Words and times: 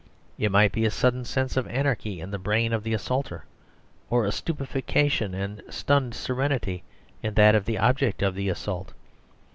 It 0.39 0.51
might 0.51 0.71
be 0.71 0.83
a 0.83 0.89
sudden 0.89 1.25
sense 1.25 1.55
of 1.55 1.67
anarchy 1.67 2.21
in 2.21 2.31
the 2.31 2.39
brain 2.39 2.73
of 2.73 2.81
the 2.81 2.95
assaulter, 2.95 3.45
or 4.09 4.25
a 4.25 4.31
stupefaction 4.31 5.35
and 5.35 5.61
stunned 5.69 6.15
serenity 6.15 6.81
in 7.21 7.35
that 7.35 7.53
of 7.53 7.65
the 7.65 7.77
object 7.77 8.23
of 8.23 8.33
the 8.33 8.49
assault. 8.49 8.93